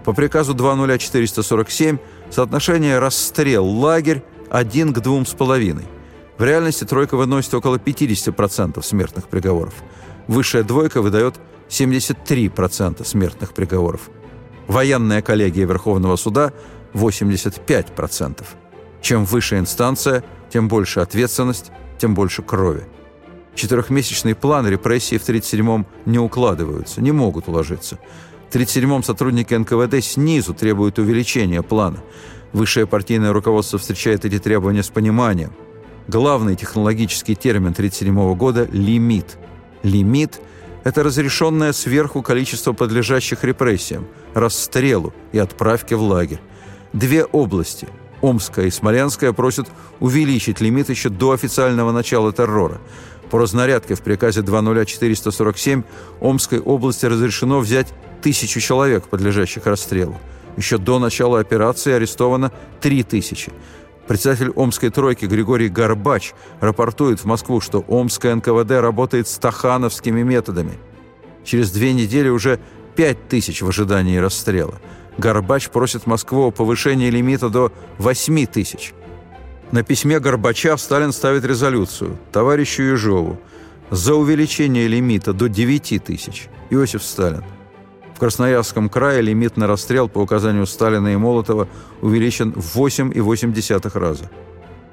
[0.05, 1.97] По приказу 20447
[2.29, 5.83] соотношение расстрел-лагерь 1 к 2,5.
[6.37, 9.75] В реальности тройка выносит около 50% смертных приговоров.
[10.27, 11.35] Высшая двойка выдает
[11.69, 14.09] 73% смертных приговоров.
[14.67, 16.53] Военная коллегия Верховного суда–
[16.93, 18.43] 85%.
[19.01, 22.85] Чем выше инстанция, тем больше ответственность, тем больше крови.
[23.55, 27.99] Четырехмесячный план репрессий в 37-м не укладываются, не могут уложиться.
[28.49, 31.99] В 37-м сотрудники НКВД снизу требуют увеличения плана.
[32.53, 35.51] Высшее партийное руководство встречает эти требования с пониманием–
[36.07, 39.37] Главный технологический термин 1937 года– лимит.
[39.83, 40.41] Лимит–
[40.83, 46.41] это разрешенное сверху количество подлежащих репрессиям, расстрелу и отправке в лагерь.
[46.91, 47.87] Две области–
[48.21, 49.67] Омская и Смоленская– просят
[50.01, 52.81] увеличить лимит еще до официального начала террора.
[53.31, 55.83] По разнарядке в приказе 20447
[56.19, 57.87] Омской области разрешено взять
[58.21, 60.17] тысячу человек, подлежащих расстрелу.
[60.57, 63.51] Еще до начала операции арестовано три тысячи.
[64.07, 70.77] Председатель Омской тройки Григорий Горбач рапортует в Москву, что Омская НКВД работает стахановскими методами.
[71.45, 72.59] Через две недели уже
[72.95, 74.75] пять тысяч в ожидании расстрела.
[75.17, 78.93] Горбач просит Москву о повышении лимита до 8 тысяч.
[79.71, 83.39] На письме Горбача Сталин ставит резолюцию товарищу Ежову
[83.89, 86.47] за увеличение лимита до 9 тысяч.
[86.69, 87.43] Иосиф Сталин.
[88.15, 91.67] В Красноярском крае лимит на расстрел по указанию Сталина и Молотова
[92.01, 94.29] увеличен в 8,8 раза.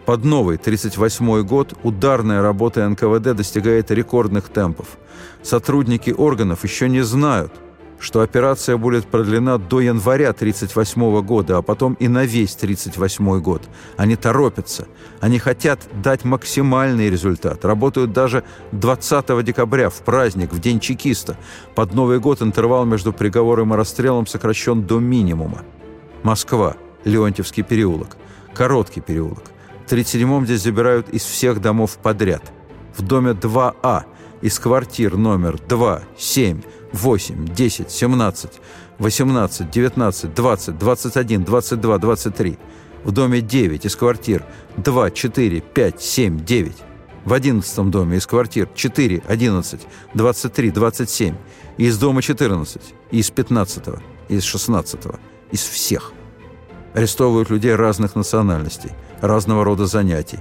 [0.06, 4.98] Под новый 1938 год ударная работа НКВД достигает рекордных темпов.
[5.42, 7.52] Сотрудники органов еще не знают–
[8.00, 13.62] что операция будет продлена до января 1938 года, а потом и на весь 1938 год.
[13.96, 14.88] Они торопятся.
[15.20, 17.64] Они хотят дать максимальный результат.
[17.64, 21.36] Работают даже 20 декабря, в праздник, в День чекиста.
[21.74, 25.62] Под Новый год интервал между приговором и расстрелом сокращен до минимума.
[26.22, 28.16] Москва, Леонтьевский переулок,
[28.54, 29.44] Короткий переулок.
[29.86, 32.42] В 1937-м здесь забирают из всех домов подряд.
[32.96, 34.04] В доме 2А
[34.40, 38.60] из квартир номер 2, 7, 8, 10, 17,
[38.98, 42.58] 18, 19, 20, 21, 22, 23.
[43.04, 44.44] В доме 9 из квартир
[44.76, 46.76] 2, 4, 5, 7, 9.
[47.24, 49.80] В 11 доме из квартир 4, 11,
[50.14, 51.34] 23, 27.
[51.78, 53.84] И из дома 14, и из 15,
[54.28, 55.00] и из 16,
[55.52, 56.12] из всех.
[56.92, 60.40] Арестовывают людей разных национальностей, разного рода занятий.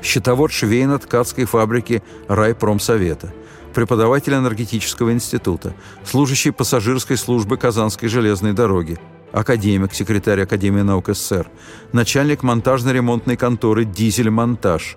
[0.00, 3.34] Счетовод швейно-ткацкой фабрики райпромсовета–
[3.74, 8.98] преподаватель энергетического института, служащий пассажирской службы Казанской железной дороги,
[9.32, 11.48] академик, секретарь Академии наук СССР,
[11.92, 14.96] начальник монтажно-ремонтной конторы «Дизель-монтаж».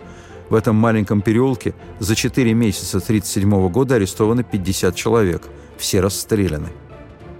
[0.49, 5.43] В этом маленьком переулке за 4 месяца 1937 года арестованы 50 человек.
[5.77, 6.67] Все расстреляны.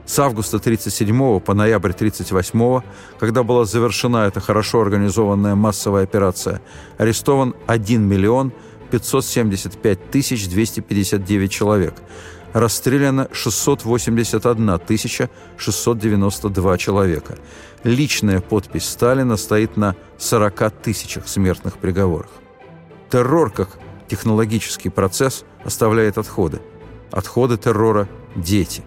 [0.06, 2.82] С августа 1937 по ноябрь 1938,
[3.20, 6.62] когда была завершена эта хорошо организованная массовая операция,
[6.98, 8.52] арестован 1 миллион
[8.92, 10.10] 575
[10.48, 11.96] 259 человек.
[12.54, 14.80] Расстреляно 681
[15.58, 17.38] 692 человека.
[17.84, 22.30] Личная подпись Сталина стоит на 40 тысячах смертных приговорах.
[23.10, 23.70] Террор как
[24.10, 26.62] технологический процесс оставляет отходы.
[27.12, 28.84] Отходы террора– дети.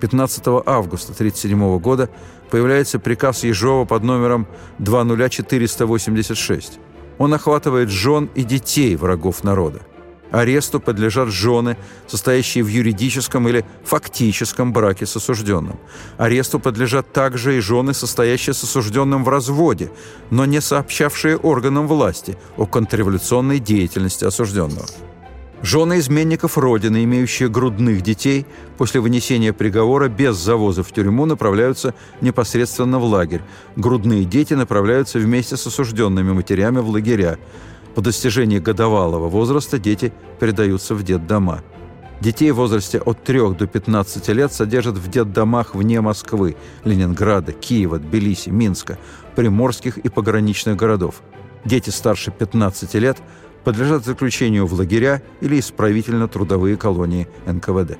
[0.00, 2.10] 15 августа 1937 года
[2.50, 4.46] появляется приказ Ежова под номером
[4.78, 6.78] 20486
[7.18, 9.80] он охватывает жен и детей врагов народа.
[10.30, 11.76] Аресту подлежат жены,
[12.08, 15.78] состоящие в юридическом или фактическом браке с осужденным.
[16.18, 19.92] Аресту подлежат также и жены, состоящие с осужденным в разводе,
[20.30, 24.86] но не сообщавшие органам власти о контрреволюционной деятельности осужденного.
[25.64, 28.44] Жены изменников Родины, имеющие грудных детей,
[28.76, 33.40] после вынесения приговора без завоза в тюрьму направляются непосредственно в лагерь.
[33.74, 37.38] Грудные дети направляются вместе с осужденными матерями в лагеря.
[37.94, 41.62] По достижении годовалого возраста дети передаются в детдома.
[42.20, 47.98] Детей в возрасте от 3 до 15 лет содержат в детдомах вне Москвы, Ленинграда, Киева,
[47.98, 48.98] Тбилиси, Минска,
[49.34, 51.22] приморских и пограничных городов.
[51.64, 53.16] Дети старше 15 лет–
[53.64, 57.98] подлежат заключению в лагеря или исправительно-трудовые колонии НКВД.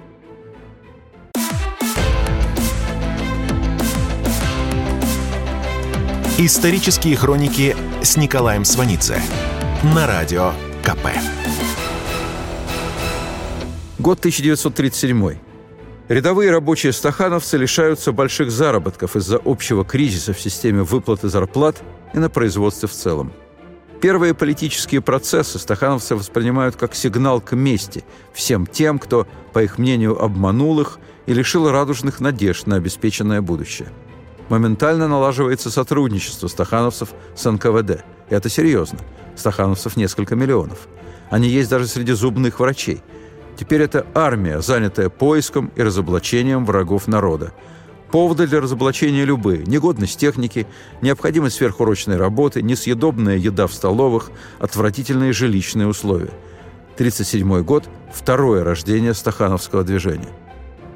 [6.36, 9.20] Исторические хроники с Николаем Сванидзе
[9.94, 11.06] на Радио КП.
[13.98, 15.38] Год 1937.
[16.08, 22.28] Рядовые рабочие стахановцы лишаются больших заработков из-за общего кризиса в системе выплаты зарплат и на
[22.28, 23.32] производстве в целом–
[24.00, 30.22] Первые политические процессы стахановцы воспринимают как сигнал к мести всем тем, кто, по их мнению,
[30.22, 33.88] обманул их и лишил радужных надежд на обеспеченное будущее.
[34.50, 38.04] Моментально налаживается сотрудничество стахановцев с НКВД.
[38.28, 38.98] И это серьезно.
[39.36, 40.86] Стахановцев несколько миллионов.
[41.30, 43.02] Они есть даже среди зубных врачей–
[43.56, 47.52] Теперь это армия, занятая поиском и разоблачением врагов народа.
[48.14, 49.64] Поводы для разоблачения любые.
[49.64, 50.68] Негодность техники,
[51.02, 56.30] необходимость сверхурочной работы, несъедобная еда в столовых, отвратительные жилищные условия.
[56.94, 60.28] 1937 год– второе рождение стахановского движения.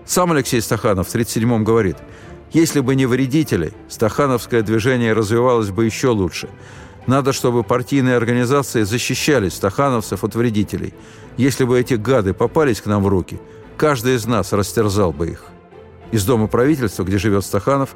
[0.06, 1.96] Сам Алексей Стаханов в 1937 говорит,
[2.52, 6.48] «Если бы не вредители, стахановское движение развивалось бы еще лучше.
[7.08, 10.94] Надо, чтобы партийные организации защищали стахановцев от вредителей.
[11.36, 13.40] Если бы эти гады попались к нам в руки,
[13.76, 15.50] каждый из нас растерзал бы их.
[16.12, 17.94] Из дома правительства, где живет Стаханов,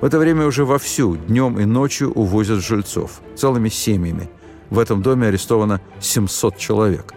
[0.00, 4.30] в это время уже вовсю, днем и ночью увозят жильцов, целыми семьями.
[4.70, 7.14] В этом доме арестовано 700 человек.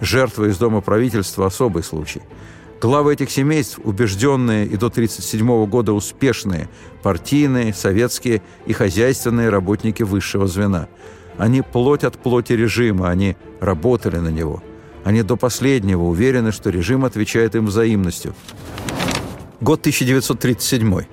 [0.00, 2.22] Жертвы из дома правительства– особый случай–
[2.80, 6.68] Главы этих семейств, убежденные и до 1937 года успешные,
[7.02, 10.86] партийные, советские и хозяйственные работники высшего звена.
[11.38, 14.62] Они плоть от плоти режима, они работали на него.
[15.04, 18.34] Они до последнего уверены, что режим отвечает им взаимностью.
[19.62, 21.06] Год 1937.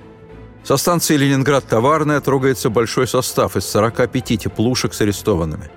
[0.64, 5.70] Со станции «Ленинград-Товарная» трогается большой состав из 45 теплушек с арестованными.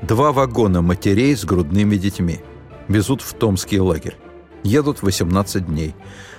[0.00, 2.40] Два вагона матерей с грудными детьми.
[2.88, 4.16] Везут в Томский лагерь.
[4.62, 5.94] Едут 18 дней.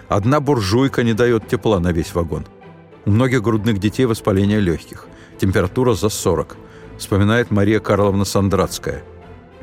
[0.09, 2.47] Одна буржуйка не дает тепла на весь вагон.
[3.05, 5.05] У многих грудных детей воспаление легких.
[5.39, 6.57] Температура за 40.
[6.97, 9.03] Вспоминает Мария Карловна Сандратская.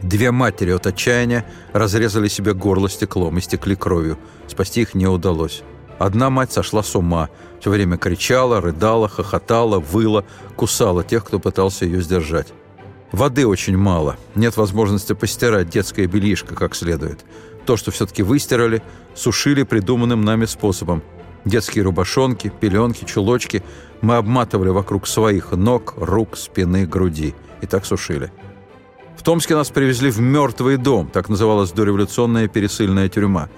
[0.00, 4.16] Две матери от отчаяния разрезали себе горло стеклом и стекли кровью.
[4.46, 5.64] Спасти их не удалось.
[5.98, 7.28] Одна мать сошла с ума.
[7.60, 10.24] Все время кричала, рыдала, хохотала, выла,
[10.56, 12.48] кусала тех, кто пытался ее сдержать.
[13.12, 14.16] Воды очень мало.
[14.34, 17.24] Нет возможности постирать детское бельишко как следует.
[17.64, 18.82] То, что все-таки выстирали,
[19.14, 21.02] сушили придуманным нами способом.
[21.44, 23.62] Детские рубашонки, пеленки, чулочки
[24.00, 27.34] мы обматывали вокруг своих ног, рук, спины, груди.
[27.60, 28.32] И так сушили.
[29.16, 33.48] В Томске нас привезли в мертвый дом, так называлась дореволюционная пересыльная тюрьма.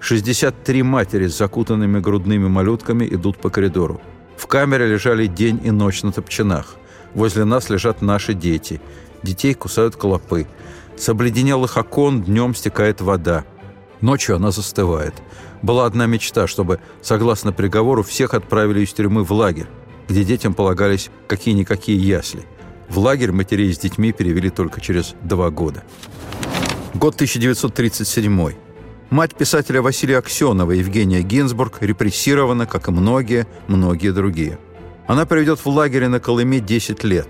[0.00, 4.00] 63 матери с закутанными грудными малютками идут по коридору.
[4.36, 6.76] В камере лежали день и ночь на топчинах.
[7.14, 8.80] Возле нас лежат наши дети.
[9.22, 10.46] Детей кусают клопы.
[10.96, 13.44] С обледенелых окон днем стекает вода.
[14.00, 15.14] Ночью она застывает.
[15.62, 19.68] Была одна мечта, чтобы, согласно приговору, всех отправили из тюрьмы в лагерь,
[20.08, 22.44] где детям полагались какие-никакие ясли.
[22.88, 25.84] В лагерь матерей с детьми перевели только через два года.
[26.92, 28.52] Год 1937.
[29.10, 34.58] Мать писателя Василия Аксенова, Евгения Гинзбург, репрессирована, как и многие, многие другие.
[35.06, 37.28] Она проведет в лагере на Колыме 10 лет.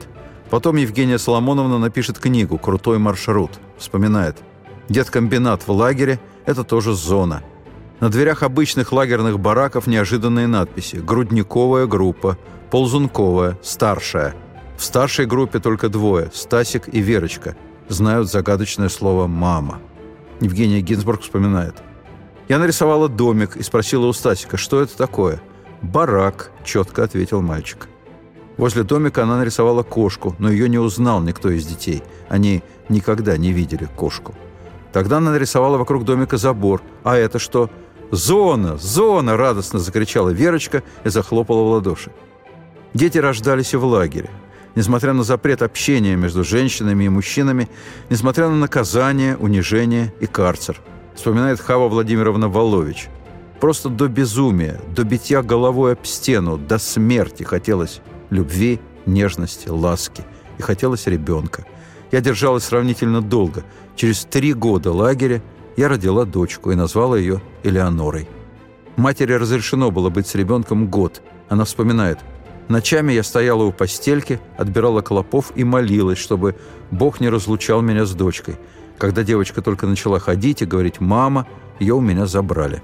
[0.50, 3.50] Потом Евгения Соломоновна напишет книгу «Крутой маршрут».
[3.76, 4.36] Вспоминает.
[4.88, 7.42] Деткомбинат в лагере– это тоже зона.
[8.00, 12.38] На дверях обычных лагерных бараков неожиданные надписи «Грудниковая группа»,
[12.70, 14.34] «Ползунковая», «Старшая».
[14.76, 17.56] В старшей группе только двое– Стасик и Верочка.
[17.88, 19.80] Знают загадочное слово «мама».
[20.40, 21.74] Евгения Гинзбург вспоминает.
[22.48, 25.40] «Я нарисовала домик и спросила у Стасика, что это такое?»
[25.82, 27.88] «Барак»,– четко ответил мальчик.
[28.56, 32.02] Возле домика она нарисовала кошку, но ее не узнал никто из детей.
[32.28, 34.34] Они никогда не видели кошку.
[34.92, 36.82] Тогда она нарисовала вокруг домика забор.
[37.02, 37.70] А это что?
[38.10, 38.76] «Зона!
[38.76, 42.12] Зона!»– радостно закричала Верочка и захлопала в ладоши.
[42.92, 44.30] Дети рождались и в лагере.
[44.74, 47.68] Несмотря на запрет общения между женщинами и мужчинами,
[48.10, 50.80] несмотря на наказание, унижение и карцер,
[51.14, 53.08] вспоминает Хава Владимировна Волович.
[53.60, 60.24] Просто до безумия, до битья головой об стену, до смерти хотелось любви, нежности, ласки.
[60.58, 61.64] И хотелось ребенка.
[62.10, 63.64] Я держалась сравнительно долго.
[63.96, 65.42] Через три года лагеря
[65.76, 68.28] я родила дочку и назвала ее Элеонорой.
[68.96, 71.22] Матери разрешено было быть с ребенком год.
[71.48, 72.18] Она вспоминает.
[72.68, 76.56] Ночами я стояла у постельки, отбирала клопов и молилась, чтобы
[76.90, 78.56] Бог не разлучал меня с дочкой.
[78.98, 81.46] Когда девочка только начала ходить и говорить «мама»,
[81.78, 82.82] ее у меня забрали.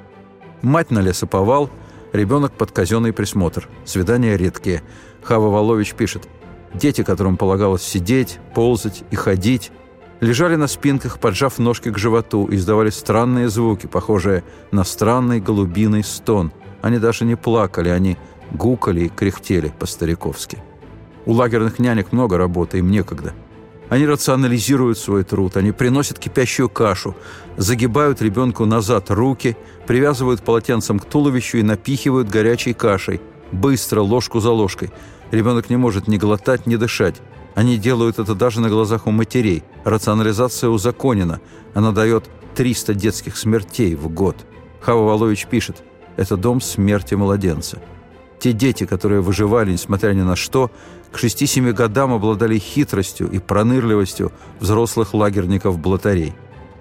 [0.63, 1.71] Мать на лесоповал,
[2.13, 3.69] ребенок под казенный присмотр.
[3.85, 4.83] Свидания редкие.
[5.23, 6.29] Хава Волович пишет–
[6.75, 9.73] Дети, которым полагалось сидеть, ползать и ходить,
[10.21, 16.05] лежали на спинках, поджав ножки к животу, и издавали странные звуки, похожие на странный голубиный
[16.05, 16.53] стон.
[16.81, 18.17] Они даже не плакали, они
[18.53, 20.59] гукали и кряхтели по-стариковски.
[21.27, 23.35] У лагерных нянек много работы, им некогда.
[23.89, 27.17] Они рационализируют свой труд, они приносят кипящую кашу,
[27.57, 33.21] загибают ребенку назад руки, привязывают полотенцем к туловищу и напихивают горячей кашей.
[33.51, 34.93] Быстро, ложку за ложкой.
[35.33, 37.17] Ребенок не может ни глотать, ни дышать.
[37.57, 39.65] Они делают это даже на глазах у матерей.
[39.83, 41.41] Рационализация узаконена.
[41.75, 44.37] Она дает 300 детских смертей в год.
[44.81, 45.83] Хава Волович пишет,
[46.17, 47.81] это дом смерти младенца.
[48.41, 50.71] Те дети, которые выживали, несмотря ни на что,
[51.13, 56.33] к 6-7 годам обладали хитростью и пронырливостью взрослых лагерников-блатарей.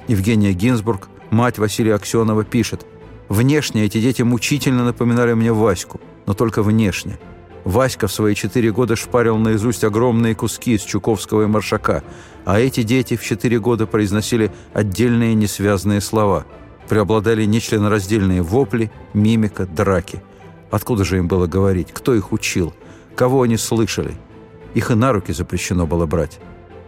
[0.07, 2.85] Евгения Гинзбург, мать Василия Аксенова, пишет,
[3.27, 7.19] «Внешне эти дети мучительно напоминали мне Ваську, но только внешне.
[7.65, 12.03] Васька в свои четыре года шпарил наизусть огромные куски из Чуковского и Маршака,
[12.45, 16.45] а эти дети в четыре года произносили отдельные несвязные слова.
[16.87, 20.23] Преобладали нечленораздельные вопли, мимика, драки.
[20.71, 21.89] Откуда же им было говорить?
[21.93, 22.73] Кто их учил?
[23.15, 24.15] Кого они слышали?
[24.73, 26.39] Их и на руки запрещено было брать.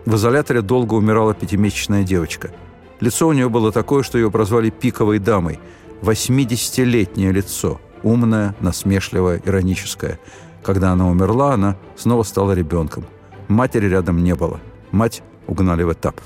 [0.05, 2.51] В изоляторе долго умирала пятимесячная девочка.
[2.99, 5.59] Лицо у нее было такое, что ее прозвали «пиковой дамой».
[6.01, 7.79] 80-летнее лицо.
[8.03, 10.19] Умное, насмешливое, ироническое–
[10.63, 13.05] когда она умерла, она снова стала ребенком.
[13.47, 14.59] Матери рядом не было.
[14.91, 16.21] Мать угнали в этап.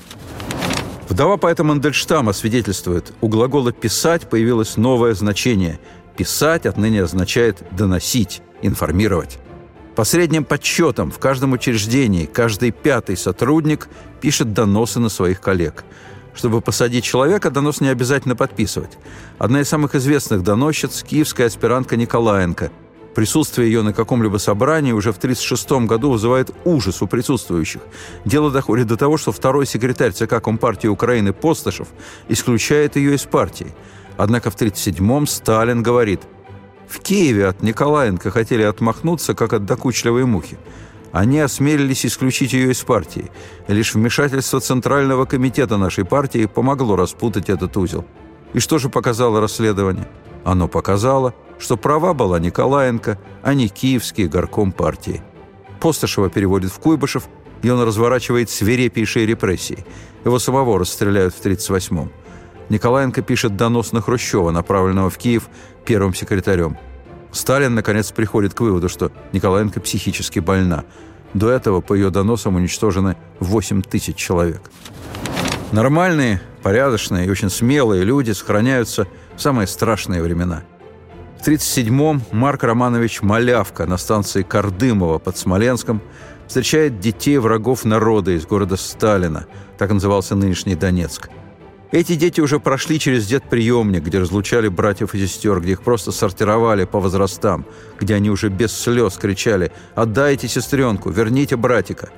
[1.07, 5.79] Вдова поэта Мандельштама свидетельствует, у глагола «писать» появилось новое значение.
[6.17, 9.39] «Писать» отныне означает «доносить», «информировать».
[9.95, 13.87] По средним подсчетам, в каждом учреждении каждый пятый сотрудник
[14.19, 15.85] пишет доносы на своих коллег.
[16.33, 18.97] Чтобы посадить человека, донос не обязательно подписывать.
[19.37, 22.71] Одна из самых известных доносчиц– киевская аспирантка Николаенко–
[23.15, 27.81] Присутствие ее на каком-либо собрании уже в 1936 году вызывает ужас у присутствующих.
[28.25, 31.87] Дело доходит до того, что второй секретарь ЦК Компартии Украины Постышев
[32.27, 33.73] исключает ее из партии.
[34.17, 36.23] Однако в 1937-м Сталин говорит,
[36.89, 40.57] «В Киеве от Николаенко хотели отмахнуться, как от докучливой мухи.
[41.13, 43.31] Они осмелились исключить ее из партии.
[43.69, 48.03] Лишь вмешательство Центрального комитета нашей партии помогло распутать этот узел.
[48.53, 50.07] И что же показало расследование?
[50.45, 55.21] Оно показало– что права была Николаенко, а не киевский горком партии.
[55.79, 57.27] Постышева переводит в Куйбышев,
[57.61, 59.85] и он разворачивает свирепейшие репрессии.
[60.23, 62.11] Его самого расстреляют в 1938-м.
[62.69, 65.49] Николаенко пишет донос на Хрущева, направленного в Киев
[65.85, 66.77] первым секретарем.
[67.31, 70.83] Сталин, наконец, приходит к выводу, что Николаенко психически больна.
[71.33, 74.61] До этого по ее доносам уничтожено 8 тысяч человек.
[75.71, 80.63] Нормальные, порядочные и очень смелые люди сохраняются в самые страшные времена–
[81.45, 86.01] в 1937-м Марк Романович Малявка на станции Кардымова под Смоленском
[86.47, 89.45] встречает детей врагов народа из города Сталина,
[89.77, 91.29] так назывался нынешний Донецк.
[91.91, 96.85] Эти дети уже прошли через детприемник, где разлучали братьев и сестер, где их просто сортировали
[96.85, 97.67] по возрастам,
[97.99, 101.11] где они уже без слез кричали «Отдайте сестренку!
[101.11, 102.09] Верните братика!»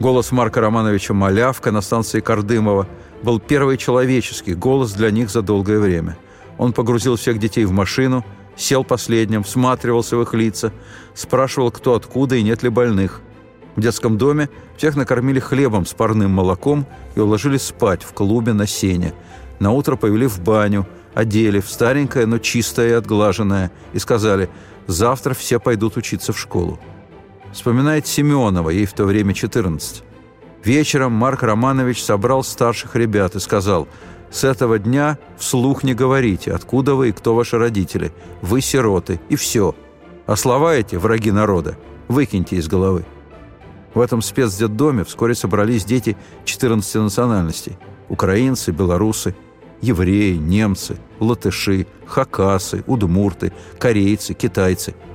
[0.00, 2.88] Голос Марка Романовича Малявка на станции Кардымова
[3.22, 6.16] был первый человеческий голос для них за долгое время.
[6.58, 8.24] Он погрузил всех детей в машину–
[8.56, 10.72] сел последним, всматривался в их лица,
[11.14, 13.20] спрашивал, кто откуда и нет ли больных.
[13.76, 18.66] В детском доме всех накормили хлебом с парным молоком и уложили спать в клубе на
[18.66, 19.12] сене.
[19.58, 24.48] На утро повели в баню, одели в старенькое, но чистое и отглаженное, и сказали
[24.86, 26.80] «завтра все пойдут учиться в школу».
[27.52, 30.02] Вспоминает Семенова, ей в то время 14.
[30.64, 33.88] Вечером Марк Романович собрал старших ребят и сказал–
[34.30, 38.12] с этого дня вслух не говорите, откуда вы и кто ваши родители.
[38.42, 39.74] Вы сироты, и все.
[40.26, 41.76] А слова эти, враги народа,
[42.08, 43.04] выкиньте из головы.
[43.94, 47.78] В этом спецдетдоме вскоре собрались дети 14 национальностей.
[48.08, 49.34] Украинцы, белорусы,
[49.80, 54.94] евреи, немцы, латыши, хакасы, удмурты, корейцы, китайцы–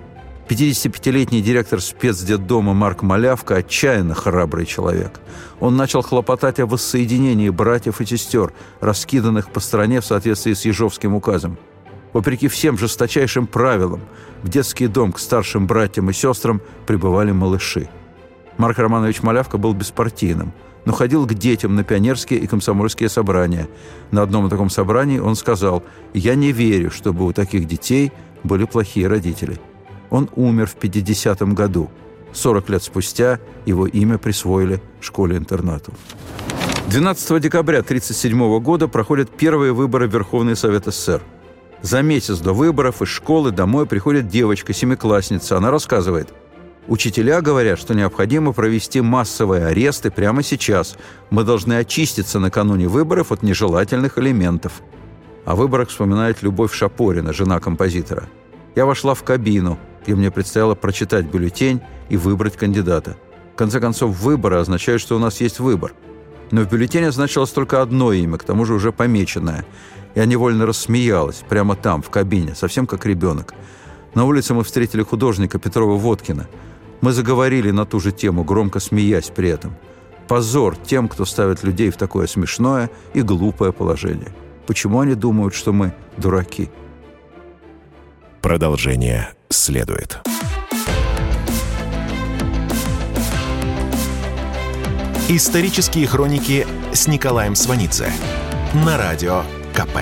[0.51, 5.21] 55-летний директор спецдетдома Марк Малявка отчаянно храбрый человек.
[5.61, 11.15] Он начал хлопотать о воссоединении братьев и сестер, раскиданных по стране в соответствии с Ежовским
[11.15, 11.57] указом.
[12.11, 14.01] Вопреки всем жесточайшим правилам,
[14.43, 17.87] в детский дом к старшим братьям и сестрам прибывали малыши.
[18.57, 20.51] Марк Романович Малявка был беспартийным,
[20.83, 23.69] но ходил к детям на пионерские и комсомольские собрания.
[24.11, 25.81] На одном таком собрании он сказал
[26.13, 28.11] «Я не верю, чтобы у таких детей
[28.43, 29.57] были плохие родители».
[30.11, 31.89] Он умер в 50-м году.
[32.33, 35.93] 40 лет спустя его имя присвоили школе-интернату.
[36.87, 41.21] 12 декабря 1937 года проходят первые выборы в Верховный Совет СССР.
[41.81, 45.57] За месяц до выборов из школы домой приходит девочка, семиклассница.
[45.57, 46.29] Она рассказывает.
[46.87, 50.97] Учителя говорят, что необходимо провести массовые аресты прямо сейчас.
[51.29, 54.81] Мы должны очиститься накануне выборов от нежелательных элементов.
[55.45, 58.25] О выборах вспоминает Любовь Шапорина, жена композитора.
[58.75, 63.17] Я вошла в кабину– и мне предстояло прочитать бюллетень и выбрать кандидата.
[63.53, 65.93] В конце концов, выборы означают, что у нас есть выбор.
[66.51, 69.65] Но в бюллетене значилось только одно имя, к тому же уже помеченное.
[70.15, 73.53] Я невольно рассмеялась, прямо там, в кабине, совсем как ребенок.
[74.13, 76.47] На улице мы встретили художника Петрова Водкина.
[76.99, 79.75] Мы заговорили на ту же тему, громко смеясь при этом.
[80.27, 84.33] Позор тем, кто ставит людей в такое смешное и глупое положение.
[84.67, 86.69] Почему они думают, что мы дураки?
[88.41, 90.19] Продолжение следует.
[95.29, 98.11] Исторические хроники с Николаем Сванидзе
[98.73, 99.43] на радио
[99.73, 99.99] КП.